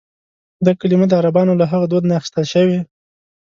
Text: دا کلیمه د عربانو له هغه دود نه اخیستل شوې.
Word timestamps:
دا 0.65 0.71
کلیمه 0.79 1.05
د 1.09 1.13
عربانو 1.19 1.53
له 1.61 1.65
هغه 1.71 1.85
دود 1.87 2.03
نه 2.09 2.13
اخیستل 2.19 2.45
شوې. 2.53 2.79